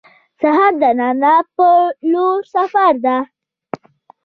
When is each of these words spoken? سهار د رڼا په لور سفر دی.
سهار 0.41 0.73
د 0.81 0.83
رڼا 0.99 1.35
په 1.55 1.67
لور 2.11 2.39
سفر 2.55 2.93
دی. 3.05 3.17